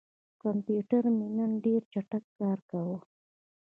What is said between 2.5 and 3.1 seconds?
کاوه.